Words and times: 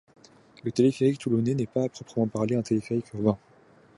Le 0.63 0.71
téléphérique 0.71 1.19
toulonnais 1.19 1.53
n'est 1.53 1.67
pas 1.67 1.83
à 1.83 1.89
proprement 1.89 2.25
parler 2.27 2.55
un 2.55 2.63
téléphérique 2.63 3.13
urbain. 3.13 3.37